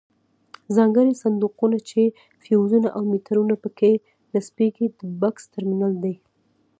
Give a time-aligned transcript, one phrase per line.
[0.75, 2.01] ځانګړي صندوقونه چې
[2.43, 3.91] فیوزونه او میټرونه پکې
[4.33, 6.15] نصبیږي د بکس ټرمینل دی.